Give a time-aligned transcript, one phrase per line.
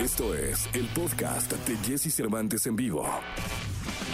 [0.00, 3.06] Esto es el podcast de Jesse Cervantes en vivo.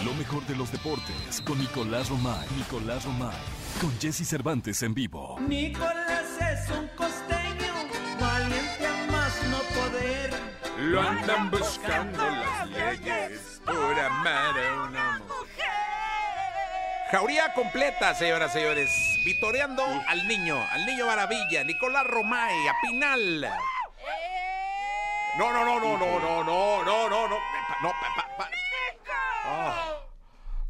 [0.03, 2.45] Lo mejor de los deportes con Nicolás Romay.
[2.57, 3.37] Nicolás Romay.
[3.79, 5.39] Con Jesse Cervantes en vivo.
[5.47, 7.73] Nicolás es un costeño,
[8.19, 10.33] valiente a más no poder.
[10.77, 15.67] Lo andan buscando las leyes por amar a una mujer.
[17.11, 18.89] Jauría completa, señoras y señores.
[19.23, 23.47] Vitoreando al niño, al niño maravilla, Nicolás Romay, a Pinal.
[25.37, 27.35] No, no, no, no, no, no, no, no, no, no.
[27.35, 28.49] Pa- No, pa- pa- pa-
[29.49, 30.05] Ah,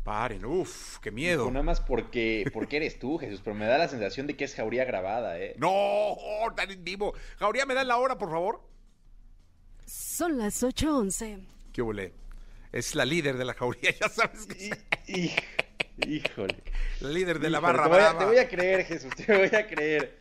[0.03, 1.49] paren, uff, qué miedo.
[1.49, 4.53] Nada más porque, porque eres tú, Jesús, pero me da la sensación de que es
[4.55, 5.55] jauría grabada, ¿eh?
[5.57, 7.13] No, oh, tan en vivo.
[7.39, 8.61] Jauría, ¿me dan la hora, por favor?
[9.85, 11.45] Son las 8.11.
[11.73, 12.13] ¿Qué huele?
[12.71, 14.69] Es la líder de la jauría, ya sabes que
[15.07, 15.33] Hij-
[16.05, 16.61] Híjole.
[16.99, 19.35] la líder de la Híjole, barra te voy, a, te voy a creer, Jesús, te
[19.35, 20.17] voy a creer.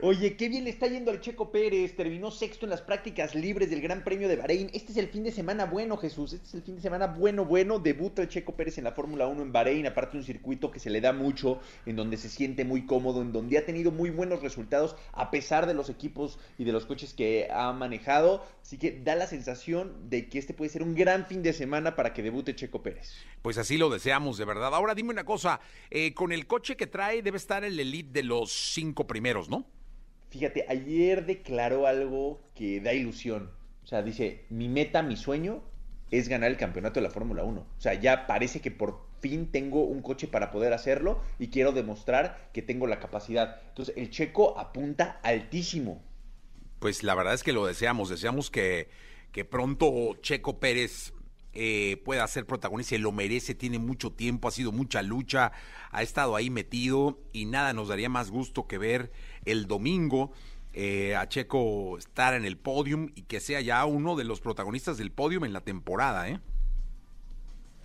[0.00, 1.96] Oye, qué bien le está yendo al Checo Pérez.
[1.96, 4.70] Terminó sexto en las prácticas libres del Gran Premio de Bahrein.
[4.72, 6.34] Este es el fin de semana bueno, Jesús.
[6.34, 7.80] Este es el fin de semana bueno, bueno.
[7.80, 9.88] Debuta el Checo Pérez en la Fórmula 1 en Bahrein.
[9.88, 13.32] Aparte, un circuito que se le da mucho, en donde se siente muy cómodo, en
[13.32, 17.12] donde ha tenido muy buenos resultados, a pesar de los equipos y de los coches
[17.12, 18.46] que ha manejado.
[18.62, 21.96] Así que da la sensación de que este puede ser un gran fin de semana
[21.96, 23.14] para que debute Checo Pérez.
[23.42, 24.72] Pues así lo deseamos, de verdad.
[24.76, 25.58] Ahora dime una cosa,
[25.90, 29.66] eh, con el coche que trae debe estar el elite de los cinco primeros, ¿no?
[30.30, 33.50] Fíjate, ayer declaró algo que da ilusión.
[33.82, 35.62] O sea, dice, mi meta, mi sueño
[36.10, 37.60] es ganar el campeonato de la Fórmula 1.
[37.60, 41.72] O sea, ya parece que por fin tengo un coche para poder hacerlo y quiero
[41.72, 43.60] demostrar que tengo la capacidad.
[43.68, 46.02] Entonces, el checo apunta altísimo.
[46.78, 48.88] Pues la verdad es que lo deseamos, deseamos que,
[49.32, 51.12] que pronto Checo Pérez
[51.60, 55.50] eh, pueda ser protagonista, y lo merece, tiene mucho tiempo, ha sido mucha lucha,
[55.90, 59.10] ha estado ahí metido y nada nos daría más gusto que ver
[59.44, 60.30] el domingo
[60.72, 64.98] eh, a Checo estar en el podium y que sea ya uno de los protagonistas
[64.98, 66.38] del podium en la temporada, ¿eh?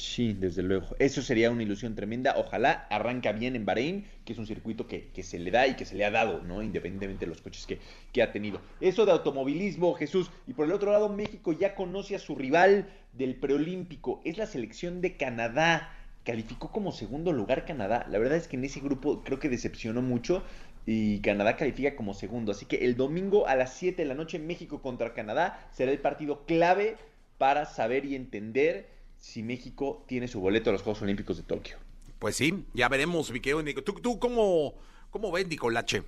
[0.03, 0.97] Sí, desde luego.
[0.99, 2.35] Eso sería una ilusión tremenda.
[2.35, 5.75] Ojalá arranca bien en Bahrein, que es un circuito que, que se le da y
[5.75, 6.61] que se le ha dado, ¿no?
[6.61, 7.79] Independientemente de los coches que,
[8.11, 8.59] que ha tenido.
[8.81, 10.29] Eso de automovilismo, Jesús.
[10.45, 14.19] Y por el otro lado, México ya conoce a su rival del preolímpico.
[14.25, 15.89] Es la selección de Canadá.
[16.25, 18.05] Calificó como segundo lugar Canadá.
[18.09, 20.43] La verdad es que en ese grupo creo que decepcionó mucho.
[20.85, 22.51] Y Canadá califica como segundo.
[22.51, 25.99] Así que el domingo a las 7 de la noche, México contra Canadá será el
[25.99, 26.97] partido clave
[27.37, 28.92] para saber y entender
[29.23, 31.77] si México tiene su boleto a los Juegos Olímpicos de Tokio.
[32.19, 33.81] Pues sí, ya veremos, mi querido Nico.
[33.81, 34.73] ¿Tú, tú cómo,
[35.11, 36.03] cómo ves, Nicolache?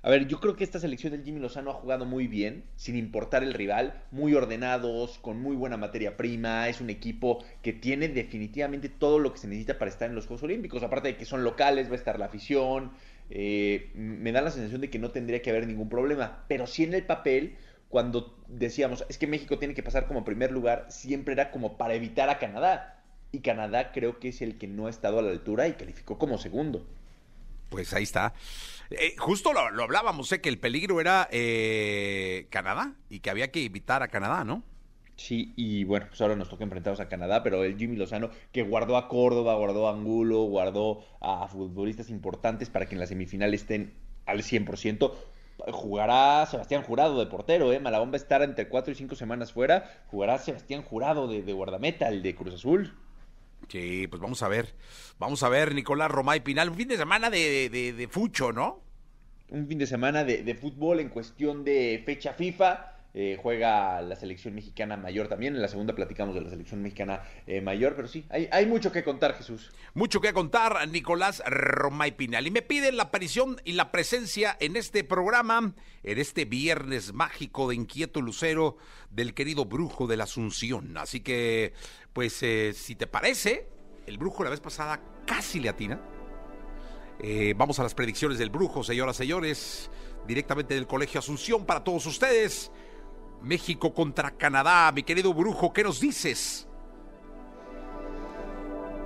[0.00, 2.96] A ver, yo creo que esta selección del Jimmy Lozano ha jugado muy bien, sin
[2.96, 8.06] importar el rival, muy ordenados, con muy buena materia prima, es un equipo que tiene
[8.06, 11.24] definitivamente todo lo que se necesita para estar en los Juegos Olímpicos, aparte de que
[11.24, 12.92] son locales, va a estar la afición,
[13.28, 16.84] eh, me da la sensación de que no tendría que haber ningún problema, pero sí
[16.84, 17.56] en el papel,
[17.94, 21.94] cuando decíamos, es que México tiene que pasar como primer lugar, siempre era como para
[21.94, 25.30] evitar a Canadá, y Canadá creo que es el que no ha estado a la
[25.30, 26.84] altura y calificó como segundo.
[27.68, 28.34] Pues ahí está.
[28.90, 33.52] Eh, justo lo, lo hablábamos, sé que el peligro era eh, Canadá y que había
[33.52, 34.64] que evitar a Canadá, ¿no?
[35.14, 38.62] Sí, y bueno, pues ahora nos toca enfrentarnos a Canadá, pero el Jimmy Lozano, que
[38.62, 43.54] guardó a Córdoba, guardó a Angulo, guardó a futbolistas importantes para que en la semifinal
[43.54, 43.94] estén
[44.26, 45.12] al 100%,
[45.72, 47.80] jugará Sebastián Jurado de portero, ¿eh?
[47.80, 51.52] Malabón va a estar entre 4 y 5 semanas fuera, jugará Sebastián Jurado de, de
[51.52, 52.94] guardameta, el de Cruz Azul.
[53.68, 54.74] Sí, pues vamos a ver.
[55.18, 56.70] Vamos a ver, Nicolás Romay Pinal.
[56.70, 58.82] Un fin de semana de, de, de fucho, ¿no?
[59.48, 62.93] Un fin de semana de, de fútbol en cuestión de fecha FIFA.
[63.16, 65.54] Eh, juega la selección mexicana mayor también.
[65.54, 68.90] En la segunda platicamos de la selección mexicana eh, mayor, pero sí, hay, hay mucho
[68.90, 69.70] que contar, Jesús.
[69.94, 72.46] Mucho que contar, Nicolás Romay Pinal.
[72.48, 77.68] Y me piden la aparición y la presencia en este programa, en este viernes mágico
[77.68, 78.78] de Inquieto Lucero,
[79.10, 80.96] del querido brujo de la Asunción.
[80.98, 81.72] Así que,
[82.12, 83.68] pues, eh, si te parece,
[84.06, 86.00] el brujo la vez pasada casi le atina.
[87.20, 89.90] Eh, vamos a las predicciones del brujo, señoras y señores,
[90.26, 92.72] directamente del Colegio Asunción para todos ustedes.
[93.44, 96.68] México contra Canadá, mi querido brujo, ¿qué nos dices?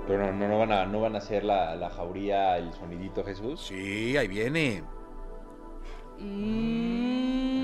[0.07, 3.61] Pero no, van a, no van a hacer la, la jauría, el sonidito, Jesús.
[3.67, 4.83] Sí, ahí viene.
[6.21, 7.58] Ah,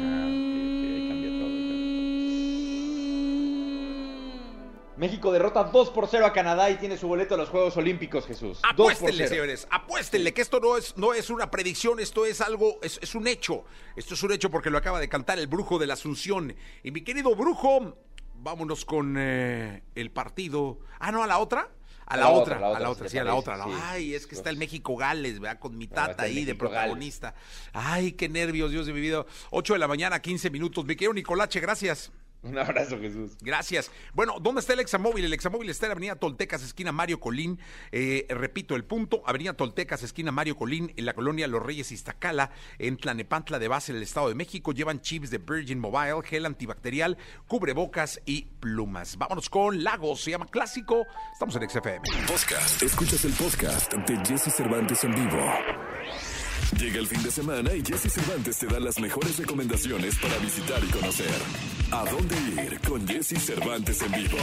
[4.96, 8.26] México derrota 2 por 0 a Canadá y tiene su boleto a los Juegos Olímpicos,
[8.26, 8.60] Jesús.
[8.60, 9.28] 2 por Apuéstenle, 0.
[9.28, 13.14] señores, apuéstenle que esto no es, no es una predicción, esto es algo, es, es
[13.14, 13.64] un hecho.
[13.96, 16.54] Esto es un hecho porque lo acaba de cantar el brujo de la Asunción.
[16.82, 17.96] Y mi querido brujo,
[18.34, 20.78] vámonos con eh, el partido.
[21.00, 21.70] Ah, no, a la otra.
[22.06, 23.56] A la, otra, a la otra, sí, a la otra.
[23.64, 23.70] sí.
[23.82, 25.58] Ay, es que está el Pues, México-Gales, ¿verdad?
[25.58, 27.34] Con mi Ah, tata ahí de protagonista.
[27.72, 29.24] Ay, qué nervios, Dios de mi vida.
[29.50, 30.84] 8 de la mañana, 15 minutos.
[30.84, 32.12] Mi querido Nicolache, gracias.
[32.44, 33.32] Un abrazo, Jesús.
[33.40, 33.90] Gracias.
[34.12, 35.24] Bueno, ¿dónde está el Examóvil?
[35.24, 37.58] El Examóvil está en Avenida Toltecas, esquina Mario Colín.
[37.90, 42.50] Eh, repito el punto, Avenida Toltecas, esquina Mario Colín, en la colonia Los Reyes Iztacala,
[42.78, 44.72] en Tlanepantla de base en el Estado de México.
[44.72, 49.16] Llevan chips de Virgin Mobile, gel antibacterial, cubrebocas y plumas.
[49.16, 51.06] Vámonos con Lagos, se llama Clásico.
[51.32, 52.00] Estamos en XFM.
[52.26, 52.82] Podcast.
[52.82, 55.52] Escuchas el podcast de Jesse Cervantes en vivo.
[56.78, 60.82] Llega el fin de semana y Jesse Cervantes te da las mejores recomendaciones para visitar
[60.84, 61.83] y conocer.
[61.94, 64.36] ¿A dónde ir con Jesse Cervantes en vivo?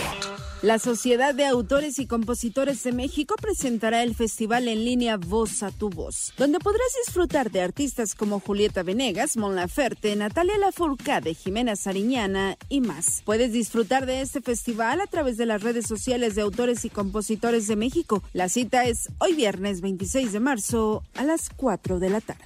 [0.61, 5.69] La Sociedad de Autores y Compositores de México presentará el festival en línea Voz a
[5.69, 11.75] tu Voz, donde podrás disfrutar de artistas como Julieta Venegas, Mon Laferte, Natalia Lafourcade, Jimena
[11.75, 13.21] Sariñana y más.
[13.25, 17.67] Puedes disfrutar de este festival a través de las redes sociales de Autores y Compositores
[17.67, 18.23] de México.
[18.31, 22.45] La cita es hoy viernes 26 de marzo a las 4 de la tarde.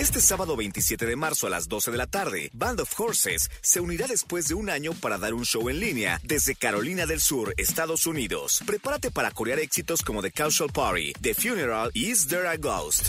[0.00, 3.80] Este sábado 27 de marzo a las 12 de la tarde, Band of Horses se
[3.80, 7.52] unirá después de un año para dar un show en línea desde Carolina del Sur,
[7.58, 8.62] Estados Unidos.
[8.64, 13.08] Prepárate para corear éxitos como The Casual Party, The Funeral y Is There a Ghost.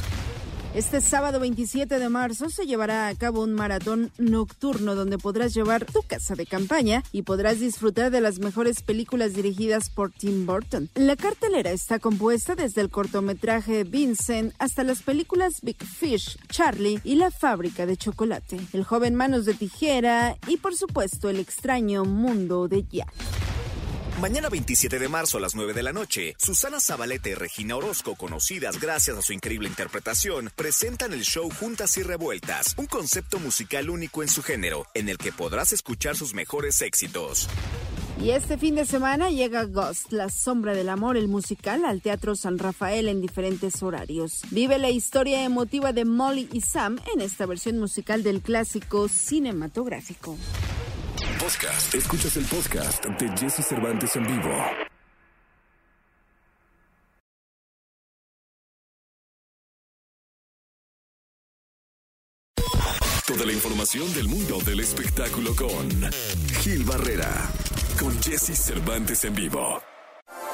[0.74, 5.84] Este sábado 27 de marzo se llevará a cabo un maratón nocturno donde podrás llevar
[5.84, 10.90] tu casa de campaña y podrás disfrutar de las mejores películas dirigidas por Tim Burton.
[10.96, 17.16] La cartelera está compuesta desde el cortometraje Vincent hasta las películas Big Fish, Charlie y
[17.16, 22.70] La fábrica de chocolate, El joven manos de tijera y por supuesto El extraño mundo
[22.70, 23.41] de Jack.
[24.22, 28.14] Mañana 27 de marzo a las 9 de la noche, Susana Zabaleta y Regina Orozco,
[28.14, 33.90] conocidas gracias a su increíble interpretación, presentan el show Juntas y Revueltas, un concepto musical
[33.90, 37.50] único en su género, en el que podrás escuchar sus mejores éxitos.
[38.22, 42.36] Y este fin de semana llega Ghost, La Sombra del Amor, el musical, al Teatro
[42.36, 44.42] San Rafael en diferentes horarios.
[44.52, 50.38] Vive la historia emotiva de Molly y Sam en esta versión musical del clásico cinematográfico.
[51.22, 51.94] Podcast.
[51.94, 54.50] Escuchas el podcast de Jesse Cervantes en vivo.
[63.28, 66.12] Toda la información del mundo del espectáculo con
[66.62, 67.32] Gil Barrera,
[68.00, 69.82] con Jesse Cervantes en vivo.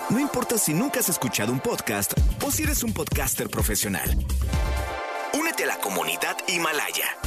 [0.09, 2.13] No importa si nunca has escuchado un podcast
[2.45, 4.09] o si eres un podcaster profesional.
[5.33, 7.26] Únete a la comunidad Himalaya.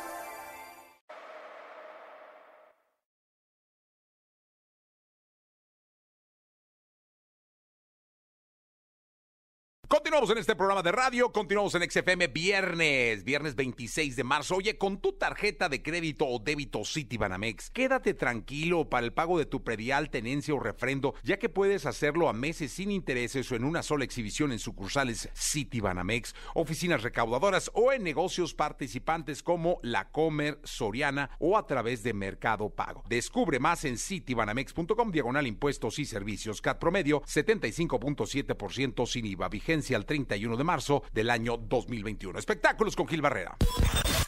[10.21, 14.55] En este programa de radio, continuamos en XFM viernes, viernes 26 de marzo.
[14.55, 19.47] Oye, con tu tarjeta de crédito o débito Citibanamex, quédate tranquilo para el pago de
[19.47, 23.63] tu predial, tenencia o refrendo, ya que puedes hacerlo a meses sin intereses o en
[23.63, 30.59] una sola exhibición en sucursales Citibanamex, oficinas recaudadoras o en negocios participantes como La Comer,
[30.63, 33.03] Soriana o a través de Mercado Pago.
[33.09, 36.61] Descubre más en citibanamex.com, diagonal impuestos y servicios.
[36.61, 39.49] CAT promedio 75.7% sin IVA.
[39.49, 42.37] Vigencia al 31 de marzo del año 2021.
[42.37, 43.55] Espectáculos con Gil Barrera.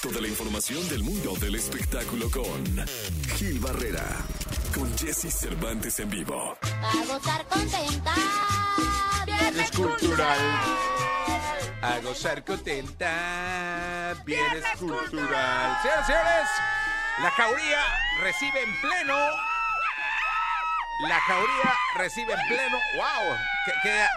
[0.02, 2.88] Toda la información del mundo del espectáculo con
[3.36, 4.06] Gil Barrera,
[4.74, 6.58] con Jesse Cervantes en vivo.
[6.62, 8.14] A gozar contenta.
[9.26, 10.40] Viernes cultural.
[11.82, 14.16] A gozar contenta.
[14.26, 15.78] Viernes cultural.
[15.82, 16.50] Señoras y señores,
[17.22, 17.80] la jauría
[18.22, 19.53] recibe en pleno.
[21.02, 22.78] La jauría recibe en pleno.
[22.96, 23.36] ¡Wow!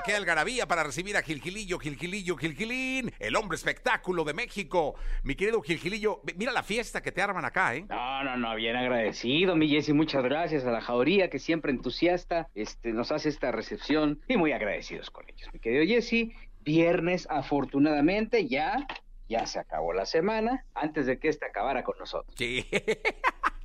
[0.05, 4.95] ¿Qué, algarabía para recibir a Gilgilillo, Gilgilillo, Gilgilín, el hombre espectáculo de México.
[5.23, 7.87] Mi querido Gilgilillo, mira la fiesta que te arman acá, ¿eh?
[7.89, 12.49] No, no, no, bien agradecido, mi Jessy, muchas gracias a la jauría que siempre entusiasta
[12.55, 15.49] este, nos hace esta recepción y muy agradecidos con ellos.
[15.53, 18.87] Mi querido Jessy, viernes afortunadamente ya,
[19.29, 22.35] ya se acabó la semana antes de que esta acabara con nosotros.
[22.37, 22.67] Sí.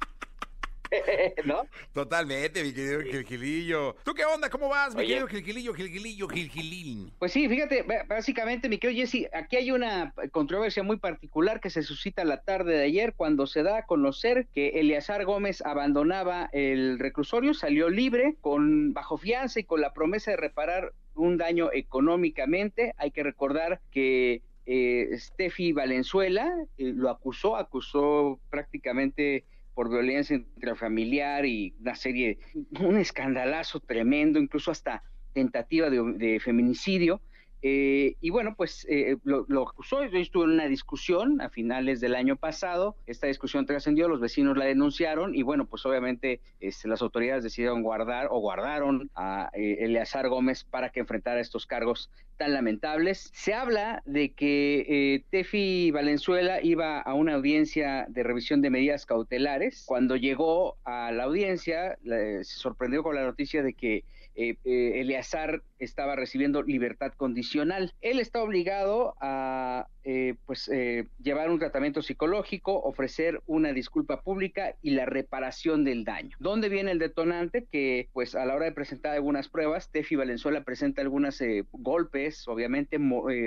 [1.45, 1.65] ¿No?
[1.93, 3.95] Totalmente, mi querido Gilgilillo.
[4.03, 4.49] ¿Tú qué onda?
[4.49, 5.07] ¿Cómo vas, mi Oye.
[5.07, 7.11] querido Gilgilillo, Gilgilillo, Gilgilín?
[7.19, 11.83] Pues sí, fíjate, básicamente, mi querido Jesse, aquí hay una controversia muy particular que se
[11.83, 16.99] suscita la tarde de ayer cuando se da a conocer que Eleazar Gómez abandonaba el
[16.99, 22.93] reclusorio, salió libre, con bajo fianza y con la promesa de reparar un daño económicamente.
[22.97, 29.45] Hay que recordar que eh, Steffi Valenzuela eh, lo acusó, acusó prácticamente
[29.81, 32.37] por violencia intrafamiliar y una serie,
[32.79, 35.01] un escandalazo tremendo, incluso hasta
[35.33, 37.19] tentativa de, de feminicidio.
[37.61, 40.03] Eh, y bueno, pues eh, lo, lo, acusó.
[40.05, 42.95] Yo estuve en una discusión a finales del año pasado.
[43.05, 47.83] Esta discusión trascendió, los vecinos la denunciaron y bueno, pues obviamente este, las autoridades decidieron
[47.83, 53.29] guardar o guardaron a eh, Eleazar Gómez para que enfrentara estos cargos tan lamentables.
[53.33, 59.05] Se habla de que eh, Tefi Valenzuela iba a una audiencia de revisión de medidas
[59.05, 59.83] cautelares.
[59.85, 64.03] Cuando llegó a la audiencia, se sorprendió con la noticia de que
[64.33, 64.55] eh,
[65.01, 67.93] Eleazar estaba recibiendo libertad condicional.
[68.01, 74.75] Él está obligado a eh, pues eh, llevar un tratamiento psicológico, ofrecer una disculpa pública
[74.81, 76.35] y la reparación del daño.
[76.39, 77.65] ¿Dónde viene el detonante?
[77.71, 82.47] Que pues a la hora de presentar algunas pruebas, Tefi Valenzuela presenta algunos eh, golpes,
[82.47, 82.97] obviamente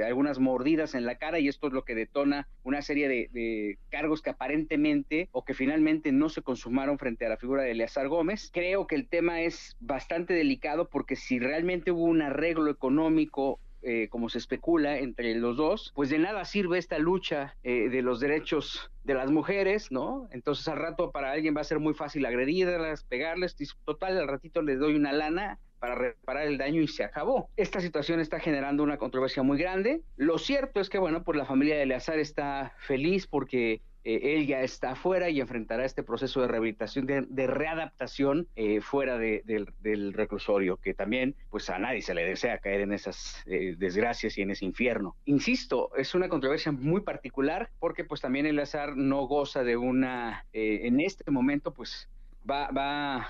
[0.04, 3.78] algunas mordidas en la cara y esto es lo que detona una serie de, de,
[3.88, 8.08] cargos que aparentemente o que finalmente no se consumaron frente a la figura de Eleazar
[8.08, 8.50] Gómez.
[8.52, 14.08] Creo que el tema es bastante delicado porque si realmente hubo un arreglo económico eh,
[14.08, 18.18] como se especula entre los dos, pues de nada sirve esta lucha eh, de los
[18.18, 20.26] derechos de las mujeres, ¿no?
[20.30, 23.54] Entonces al rato para alguien va a ser muy fácil agredirlas, pegarles,
[23.84, 27.50] total, al ratito les doy una lana para reparar el daño y se acabó.
[27.58, 30.00] Esta situación está generando una controversia muy grande.
[30.16, 34.46] Lo cierto es que, bueno, pues la familia de Eleazar está feliz porque eh, él
[34.46, 39.42] ya está afuera y enfrentará este proceso de rehabilitación, de, readaptación eh, fuera de,
[39.80, 44.36] del reclusorio, que también pues a nadie se le desea caer en esas eh, desgracias
[44.36, 45.16] y en ese infierno.
[45.24, 50.44] Insisto, es una controversia muy particular porque pues también el azar no goza de una,
[50.52, 52.08] en este momento pues
[52.48, 53.28] va, va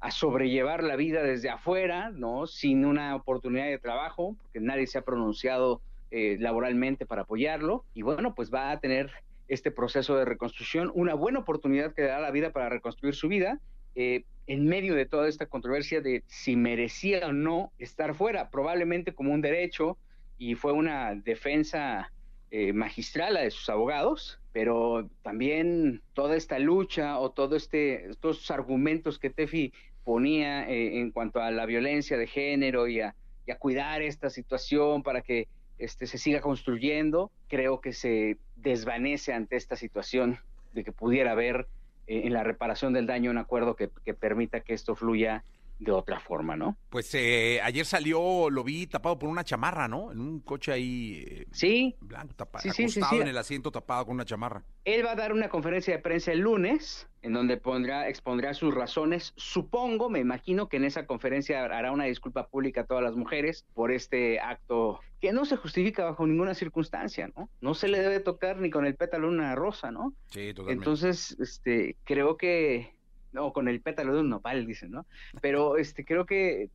[0.00, 2.48] a sobrellevar la vida desde afuera, ¿no?
[2.48, 5.80] Sin una oportunidad de trabajo, porque nadie se ha pronunciado
[6.10, 9.10] laboralmente para apoyarlo, y bueno, pues va a tener
[9.48, 13.60] este proceso de reconstrucción, una buena oportunidad que da la vida para reconstruir su vida,
[13.94, 19.12] eh, en medio de toda esta controversia de si merecía o no estar fuera, probablemente
[19.14, 19.96] como un derecho,
[20.38, 22.12] y fue una defensa
[22.50, 28.50] eh, magistral la de sus abogados, pero también toda esta lucha o todo este, estos
[28.50, 29.72] argumentos que Tefi
[30.04, 33.14] ponía eh, en cuanto a la violencia de género y a
[33.58, 35.48] cuidar esta situación para que
[35.78, 40.38] este, se siga construyendo, creo que se desvanece ante esta situación
[40.72, 41.66] de que pudiera haber
[42.06, 45.44] eh, en la reparación del daño un acuerdo que, que permita que esto fluya
[45.78, 46.76] de otra forma, ¿no?
[46.88, 50.12] Pues eh, ayer salió, lo vi tapado por una chamarra, ¿no?
[50.12, 51.24] En un coche ahí.
[51.26, 51.96] Eh, sí.
[52.00, 54.62] Blanco, tapado, sí, acostado en el asiento tapado con una chamarra.
[54.84, 58.74] Él va a dar una conferencia de prensa el lunes, en donde pondrá, expondrá sus
[58.74, 59.32] razones.
[59.36, 63.66] Supongo, me imagino que en esa conferencia hará una disculpa pública a todas las mujeres
[63.74, 67.48] por este acto que no se justifica bajo ninguna circunstancia, ¿no?
[67.60, 70.12] No se le debe tocar ni con el pétalo una rosa, ¿no?
[70.26, 70.72] Sí, totalmente.
[70.72, 72.95] Entonces, este, creo que
[73.34, 75.06] o con el pétalo de un nopal, dicen, ¿no?
[75.40, 76.70] Pero este, creo que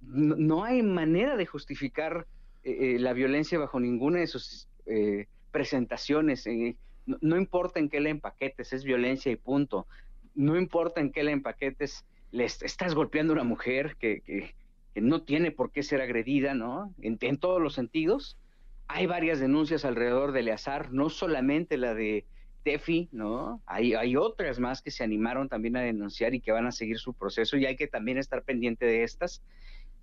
[0.00, 2.26] no, hay manera de justificar
[2.62, 6.46] eh, eh, la violencia bajo ninguna de sus eh, presentaciones.
[7.06, 9.86] No, importa en qué le empaquetes, es violencia y punto.
[10.34, 14.54] No importa en qué le empaquetes, le estás golpeando a una mujer que, que,
[15.00, 16.92] no tiene por qué ser agredida, ¿no?
[17.00, 18.36] En, en todos los sentidos.
[18.88, 22.26] Hay varias denuncias alrededor de Eleazar, no solamente la de
[22.62, 23.62] Tefi, ¿no?
[23.66, 26.98] Hay, hay otras más que se animaron también a denunciar y que van a seguir
[26.98, 29.42] su proceso y hay que también estar pendiente de estas.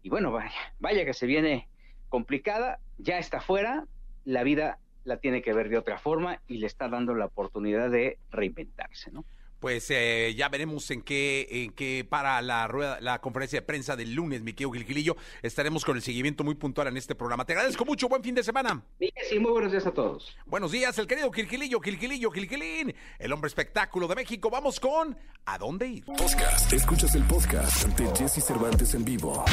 [0.02, 1.68] Y bueno, vaya, vaya que se viene
[2.10, 3.86] complicada, ya está fuera,
[4.26, 7.90] la vida la tiene que ver de otra forma y le está dando la oportunidad
[7.90, 9.26] de reinventarse, ¿no?
[9.60, 13.96] Pues eh, ya veremos en qué, en qué para la rueda, la conferencia de prensa
[13.96, 15.18] del lunes, mi querido Gilgilillo.
[15.42, 17.46] Estaremos con el seguimiento muy puntual en este programa.
[17.46, 18.84] Te agradezco mucho, buen fin de semana.
[19.30, 20.36] Sí, muy buenos días a todos.
[20.46, 24.50] Buenos días, el querido Gilgilillo, Gilgilillo, Gilgilín, el hombre espectáculo de México.
[24.50, 25.18] Vamos con
[25.50, 26.04] ¿A dónde ir?
[26.04, 26.74] Podcast.
[26.74, 29.46] Escuchas el podcast de Jesse Cervantes en vivo.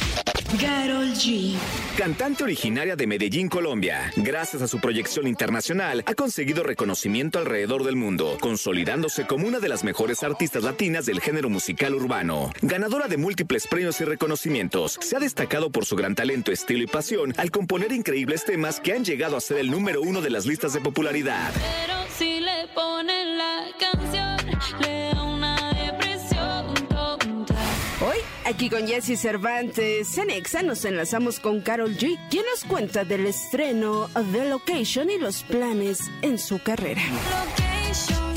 [0.61, 1.57] Carol G.
[1.97, 7.95] Cantante originaria de Medellín, Colombia, gracias a su proyección internacional, ha conseguido reconocimiento alrededor del
[7.95, 12.51] mundo, consolidándose como una de las mejores artistas latinas del género musical urbano.
[12.63, 16.87] Ganadora de múltiples premios y reconocimientos, se ha destacado por su gran talento, estilo y
[16.87, 20.47] pasión al componer increíbles temas que han llegado a ser el número uno de las
[20.47, 21.53] listas de popularidad.
[21.55, 24.37] Pero si le ponen la canción,
[24.81, 27.55] le da una depresión tonta.
[28.01, 33.05] Hoy, aquí con Jesse Cervantes, en Exa nos enlazamos con Carol G, quien nos cuenta
[33.05, 37.03] del estreno de Location y los planes en su carrera.
[37.11, 38.34] Location,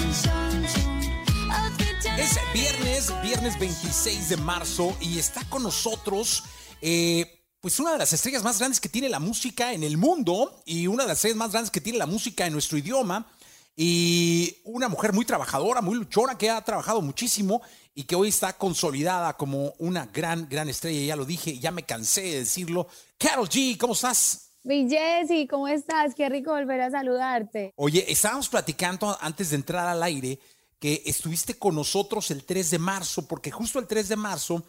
[2.17, 6.43] Es viernes, viernes 26 de marzo y está con nosotros
[6.81, 10.61] eh, pues una de las estrellas más grandes que tiene la música en el mundo
[10.65, 13.27] y una de las estrellas más grandes que tiene la música en nuestro idioma
[13.75, 17.61] y una mujer muy trabajadora, muy luchona que ha trabajado muchísimo
[17.93, 21.05] y que hoy está consolidada como una gran, gran estrella.
[21.05, 22.87] Ya lo dije, ya me cansé de decirlo.
[23.19, 24.53] Carol G, ¿cómo estás?
[24.63, 26.15] Mi Jessy, ¿cómo estás?
[26.15, 27.73] Qué rico volver a saludarte.
[27.75, 30.39] Oye, estábamos platicando antes de entrar al aire
[30.79, 34.63] que estuviste con nosotros el 3 de marzo, porque justo el 3 de marzo,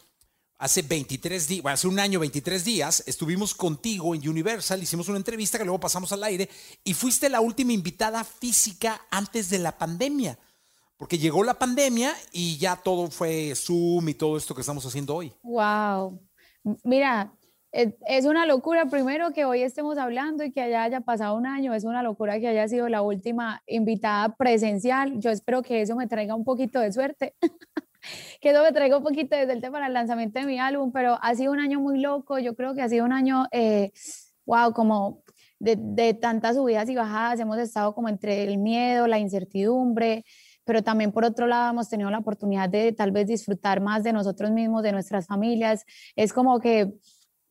[0.58, 5.18] hace 23 días, bueno, hace un año, 23 días, estuvimos contigo en Universal, hicimos una
[5.18, 6.48] entrevista que luego pasamos al aire
[6.84, 10.38] y fuiste la última invitada física antes de la pandemia.
[10.96, 15.14] Porque llegó la pandemia y ya todo fue Zoom y todo esto que estamos haciendo
[15.14, 15.32] hoy.
[15.44, 16.20] Wow.
[16.82, 17.32] Mira,
[18.06, 21.74] es una locura primero que hoy estemos hablando y que haya, haya pasado un año,
[21.74, 25.20] es una locura que haya sido la última invitada presencial.
[25.20, 27.34] Yo espero que eso me traiga un poquito de suerte,
[28.40, 31.18] que eso me traiga un poquito de suerte para el lanzamiento de mi álbum, pero
[31.22, 33.46] ha sido un año muy loco, yo creo que ha sido un año,
[34.44, 35.22] wow, eh, como
[35.60, 40.24] de, de tantas subidas y bajadas, hemos estado como entre el miedo, la incertidumbre,
[40.64, 44.12] pero también por otro lado hemos tenido la oportunidad de tal vez disfrutar más de
[44.12, 45.84] nosotros mismos, de nuestras familias.
[46.16, 46.92] Es como que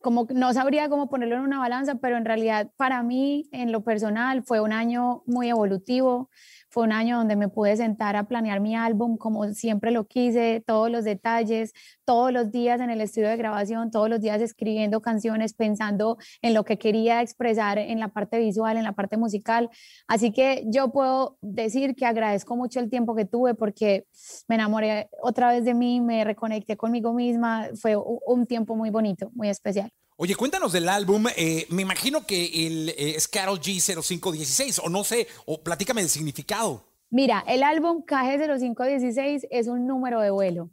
[0.00, 3.82] como no sabría cómo ponerlo en una balanza, pero en realidad para mí en lo
[3.82, 6.30] personal fue un año muy evolutivo,
[6.70, 10.62] fue un año donde me pude sentar a planear mi álbum como siempre lo quise,
[10.66, 11.72] todos los detalles,
[12.04, 16.54] todos los días en el estudio de grabación, todos los días escribiendo canciones, pensando en
[16.54, 19.70] lo que quería expresar en la parte visual, en la parte musical.
[20.06, 24.06] Así que yo puedo decir que agradezco mucho el tiempo que tuve porque
[24.48, 29.30] me enamoré otra vez de mí, me reconecté conmigo misma, fue un tiempo muy bonito,
[29.34, 29.90] muy especial.
[30.20, 31.26] Oye, cuéntanos del álbum.
[31.36, 36.10] Eh, me imagino que el, eh, es Carol G0516, o no sé, o platícame del
[36.10, 36.82] significado.
[37.08, 40.72] Mira, el álbum KG0516 es un número de vuelo.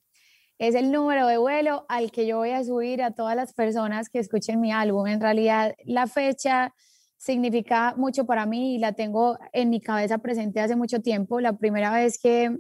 [0.57, 4.09] Es el número de vuelo al que yo voy a subir a todas las personas
[4.09, 5.05] que escuchen mi álbum.
[5.05, 6.73] En realidad, la fecha
[7.15, 11.39] significa mucho para mí y la tengo en mi cabeza presente hace mucho tiempo.
[11.39, 12.57] La primera vez que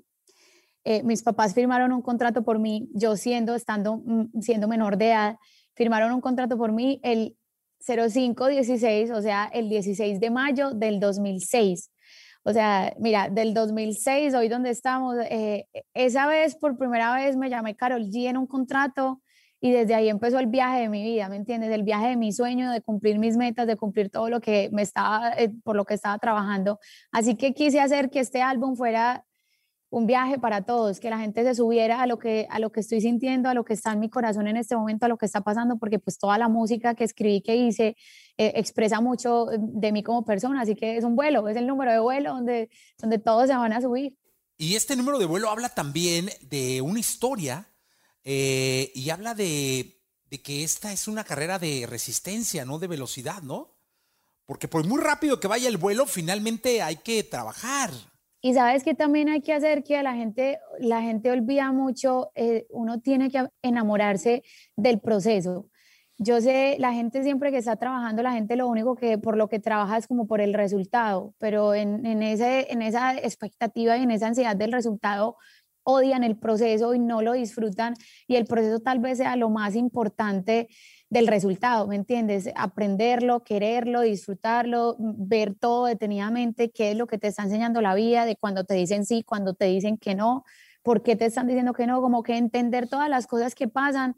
[0.83, 5.07] eh, mis papás firmaron un contrato por mí, yo siendo, estando, mm, siendo menor de
[5.07, 5.37] edad,
[5.75, 7.35] firmaron un contrato por mí el
[7.85, 11.91] 0516, o sea, el 16 de mayo del 2006.
[12.43, 17.49] O sea, mira, del 2006, hoy donde estamos, eh, esa vez, por primera vez, me
[17.49, 19.21] llamé Carol G en un contrato
[19.59, 21.71] y desde ahí empezó el viaje de mi vida, ¿me entiendes?
[21.71, 24.83] El viaje de mi sueño, de cumplir mis metas, de cumplir todo lo que me
[24.83, 26.79] estaba, eh, por lo que estaba trabajando.
[27.11, 29.25] Así que quise hacer que este álbum fuera
[29.89, 32.79] un viaje para todos, que la gente se subiera a lo que a lo que
[32.79, 35.25] estoy sintiendo, a lo que está en mi corazón en este momento, a lo que
[35.25, 37.95] está pasando, porque pues toda la música que escribí, que hice,
[38.37, 41.67] eh, expresa mucho eh, de mí como persona, así que es un vuelo, es el
[41.67, 44.17] número de vuelo donde, donde todos se van a subir.
[44.57, 47.67] Y este número de vuelo habla también de una historia
[48.23, 53.43] eh, y habla de, de que esta es una carrera de resistencia, no de velocidad,
[53.43, 53.77] ¿no?
[54.45, 57.91] Porque por muy rápido que vaya el vuelo, finalmente hay que trabajar.
[58.45, 62.67] Y sabes que también hay que hacer que la gente, la gente olvida mucho, eh,
[62.69, 64.43] uno tiene que enamorarse
[64.75, 65.67] del proceso.
[66.19, 69.49] Yo sé, la gente siempre que está trabajando, la gente lo único que por lo
[69.49, 74.03] que trabaja es como por el resultado, pero en, en, ese, en esa expectativa y
[74.03, 75.37] en esa ansiedad del resultado
[75.81, 77.95] odian el proceso y no lo disfrutan
[78.27, 80.67] y el proceso tal vez sea lo más importante
[81.09, 82.49] del resultado, ¿me entiendes?
[82.55, 88.25] Aprenderlo, quererlo, disfrutarlo, ver todo detenidamente, qué es lo que te está enseñando la vida,
[88.25, 90.43] de cuando te dicen sí, cuando te dicen que no,
[90.83, 94.15] por qué te están diciendo que no, como que entender todas las cosas que pasan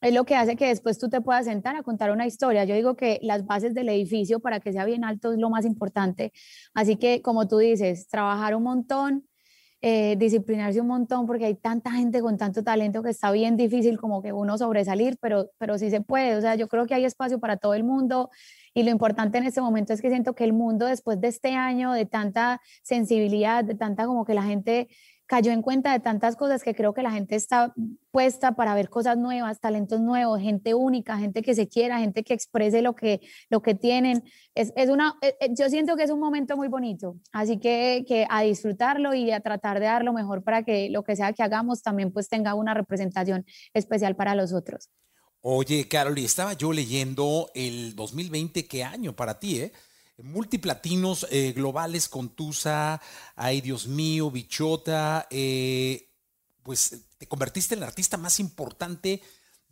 [0.00, 2.64] es lo que hace que después tú te puedas sentar a contar una historia.
[2.64, 5.64] Yo digo que las bases del edificio para que sea bien alto es lo más
[5.64, 6.32] importante.
[6.74, 9.26] Así que, como tú dices, trabajar un montón,
[9.86, 13.98] eh, disciplinarse un montón porque hay tanta gente con tanto talento que está bien difícil
[13.98, 16.36] como que uno sobresalir, pero, pero sí se puede.
[16.36, 18.30] O sea, yo creo que hay espacio para todo el mundo
[18.72, 21.54] y lo importante en este momento es que siento que el mundo después de este
[21.54, 24.88] año de tanta sensibilidad, de tanta como que la gente
[25.26, 27.72] cayó en cuenta de tantas cosas que creo que la gente está
[28.10, 32.34] puesta para ver cosas nuevas, talentos nuevos, gente única, gente que se quiera, gente que
[32.34, 34.22] exprese lo que, lo que tienen.
[34.54, 38.04] Es, es una, eh, eh, yo siento que es un momento muy bonito, así que,
[38.06, 41.32] que a disfrutarlo y a tratar de dar lo mejor para que lo que sea
[41.32, 44.90] que hagamos también pues tenga una representación especial para los otros.
[45.40, 49.72] Oye, Carol, estaba yo leyendo el 2020, ¿qué año para ti, eh?
[50.22, 53.00] Multiplatinos eh, globales con Tusa,
[53.34, 56.10] ay Dios mío, Bichota, eh,
[56.62, 59.20] pues te convertiste en la artista más importante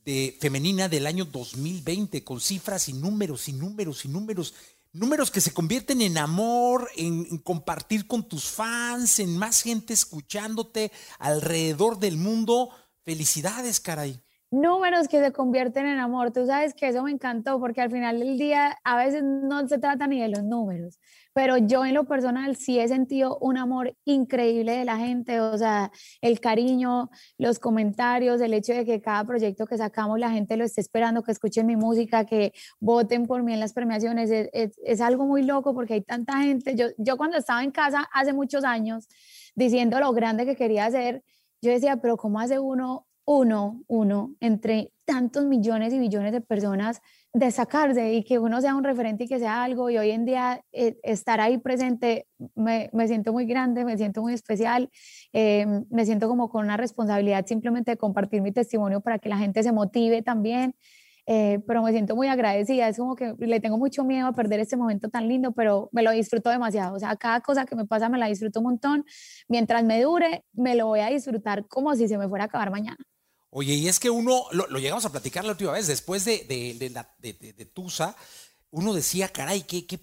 [0.05, 4.55] de, femenina del año 2020, con cifras y números y números y números,
[4.93, 9.95] números que se convierten en amor, en, en compartir con tus fans, en más gente
[9.95, 12.71] escuchándote alrededor del mundo.
[13.05, 14.21] Felicidades, caray.
[14.53, 16.31] Números que se convierten en amor.
[16.31, 19.79] Tú sabes que eso me encantó porque al final del día a veces no se
[19.79, 21.01] trata ni de los números,
[21.33, 25.57] pero yo en lo personal sí he sentido un amor increíble de la gente, o
[25.57, 30.59] sea, el cariño, los comentarios, el hecho de que cada proyecto que sacamos la gente
[30.59, 34.79] lo esté esperando, que escuchen mi música, que voten por mí en las premiaciones, es,
[34.85, 36.77] es, algo muy loco porque hay tanta gente.
[36.77, 39.09] Yo, yo cuando estaba en casa hace muchos años
[39.55, 41.25] diciendo lo grande que quería hacer,
[41.63, 47.01] yo decía, pero ¿cómo hace uno uno, uno, entre tantos millones y billones de personas,
[47.33, 49.91] destacarse y que uno sea un referente y que sea algo.
[49.91, 54.23] Y hoy en día eh, estar ahí presente, me, me, siento muy grande, me siento
[54.23, 54.91] muy especial,
[55.33, 59.39] eh, me siento como con una responsabilidad simplemente de compartir mi testimonio para que la
[59.39, 60.75] gente se motive también.
[61.27, 64.59] Eh, pero me siento muy agradecida, es como que le tengo mucho miedo a perder
[64.59, 67.87] este momento tan lindo, pero me lo disfruto demasiado, o sea, cada cosa que me
[67.87, 69.05] pasa me la disfruto un montón,
[69.49, 72.73] mientras me dure, me lo voy a disfrutar como si se me fuera a acabar
[72.73, 72.99] mañana.
[73.55, 77.53] Oye, y es que uno, lo, llegamos a platicar la última vez, después de, de,
[77.53, 78.17] de, Tusa,
[78.71, 80.01] uno decía, caray, ¿qué, qué,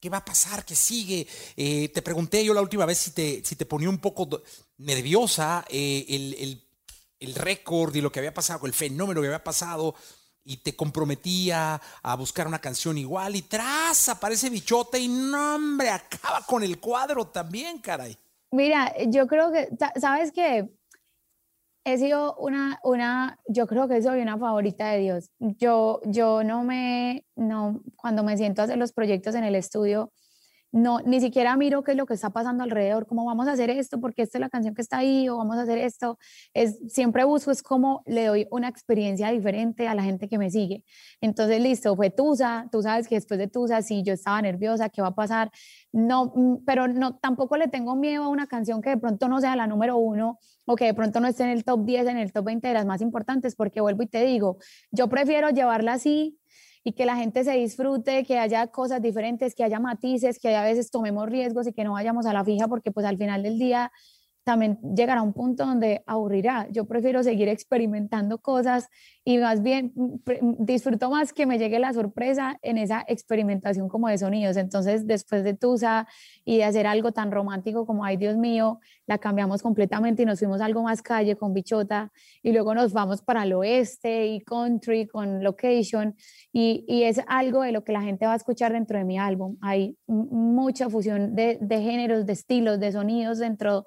[0.00, 0.64] qué, va a pasar?
[0.64, 1.26] ¿Qué sigue?
[1.58, 4.40] Eh, te pregunté yo la última vez si te, si te ponía un poco
[4.78, 6.64] nerviosa eh, el,
[7.20, 9.94] el, récord y lo que había pasado, el fenómeno que había pasado,
[10.42, 15.90] y te comprometía a buscar una canción igual, y tras aparece Bichota y no, hombre,
[15.90, 18.16] acaba con el cuadro también, caray.
[18.52, 19.68] Mira, yo creo que,
[20.00, 20.70] ¿sabes qué?
[21.86, 25.30] He sido una, una, yo creo que soy una favorita de Dios.
[25.38, 30.12] Yo, yo no me, no, cuando me siento a hacer los proyectos en el estudio,
[30.76, 33.70] no, ni siquiera miro qué es lo que está pasando alrededor, cómo vamos a hacer
[33.70, 36.18] esto, porque esta es la canción que está ahí, o vamos a hacer esto.
[36.52, 40.50] Es, siempre busco es cómo le doy una experiencia diferente a la gente que me
[40.50, 40.84] sigue.
[41.22, 45.00] Entonces, listo, fue Tusa, tú sabes que después de Tusa, sí, yo estaba nerviosa, ¿qué
[45.00, 45.50] va a pasar?
[45.92, 49.40] No, mm, pero no, tampoco le tengo miedo a una canción que de pronto no
[49.40, 52.18] sea la número uno o que de pronto no esté en el top 10, en
[52.18, 54.58] el top 20 de las más importantes, porque vuelvo y te digo,
[54.90, 56.38] yo prefiero llevarla así
[56.86, 60.62] y que la gente se disfrute, que haya cosas diferentes, que haya matices, que a
[60.62, 63.58] veces tomemos riesgos y que no vayamos a la fija, porque pues al final del
[63.58, 63.90] día
[64.46, 66.68] también llegará un punto donde aburrirá.
[66.70, 68.88] Yo prefiero seguir experimentando cosas
[69.24, 74.06] y más bien mm, disfruto más que me llegue la sorpresa en esa experimentación como
[74.06, 74.56] de sonidos.
[74.56, 76.06] Entonces, después de Tusa
[76.44, 78.78] y de hacer algo tan romántico como, ay Dios mío,
[79.08, 83.22] la cambiamos completamente y nos fuimos algo más calle con Bichota y luego nos vamos
[83.22, 86.14] para el oeste y country con location
[86.52, 89.18] y, y es algo de lo que la gente va a escuchar dentro de mi
[89.18, 89.56] álbum.
[89.60, 93.84] Hay mucha fusión de, de géneros, de estilos, de sonidos dentro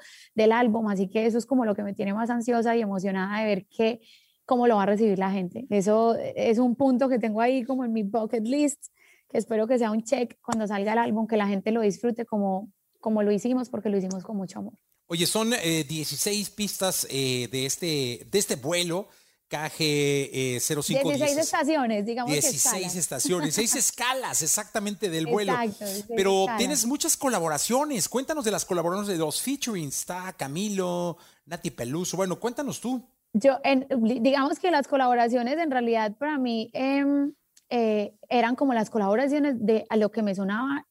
[0.50, 3.40] del álbum, así que eso es como lo que me tiene más ansiosa y emocionada
[3.40, 4.02] de ver qué
[4.50, 5.68] cómo lo va a recibir la gente.
[5.70, 8.88] Eso es un punto que tengo ahí como en mi bucket list,
[9.30, 12.26] que espero que sea un check cuando salga el álbum, que la gente lo disfrute
[12.26, 14.74] como, como lo hicimos, porque lo hicimos con mucho amor.
[15.06, 19.08] Oye, son 16 eh, pistas eh, de, este, de este vuelo.
[19.50, 25.54] KG eh, 05 16 estaciones, digamos 16 estaciones, 6 escalas exactamente del vuelo.
[25.60, 25.86] Exacto,
[26.16, 28.08] Pero tienes muchas colaboraciones.
[28.08, 29.88] Cuéntanos de las colaboraciones de los featuring.
[29.88, 32.16] Está Camilo, Nati Peluso.
[32.16, 33.04] Bueno, cuéntanos tú.
[33.34, 33.88] Yo, en,
[34.22, 37.34] digamos que las colaboraciones en realidad para mí em,
[37.70, 40.86] eh, eran como las colaboraciones de a lo que me sonaba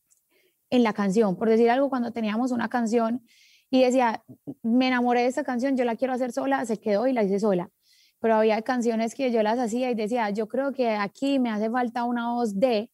[0.71, 1.37] en la canción.
[1.37, 3.25] Por decir algo, cuando teníamos una canción
[3.71, 4.25] y decía,
[4.63, 7.39] me enamoré de esta canción, yo la quiero hacer sola, se quedó y la hice
[7.39, 7.71] sola.
[8.21, 11.71] Pero había canciones que yo las hacía y decía, yo creo que aquí me hace
[11.71, 12.91] falta una voz de,